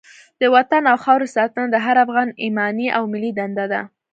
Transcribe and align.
د 0.41 0.43
وطن 0.55 0.83
او 0.91 0.97
خاورې 1.03 1.27
ساتنه 1.35 1.65
د 1.71 1.75
هر 1.85 1.95
افغان 2.05 2.29
ایماني 2.43 2.87
او 2.97 3.03
ملي 3.13 3.31
دنده 3.39 3.65
ده. 3.73 3.81